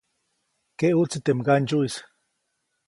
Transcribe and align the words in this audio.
Keʼuʼtsi 0.77 1.17
teʼ 1.25 1.35
mgandsyuʼis. 1.37 1.95